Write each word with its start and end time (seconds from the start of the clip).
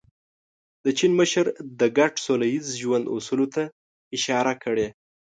د 0.83 0.85
چین 0.97 1.11
مشر 1.19 1.45
د 1.79 1.81
ګډ 1.97 2.13
سوله 2.25 2.45
ییز 2.53 2.67
ژوند 2.81 3.05
اصولو 3.15 3.47
ته 3.55 3.63
اشاره 4.17 4.53
کړې. 4.63 4.87